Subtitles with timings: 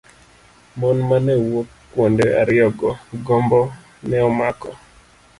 [0.79, 2.89] Mon mane wuok kuonde ariyogo,
[3.25, 3.59] gombo
[4.07, 4.69] ne omako.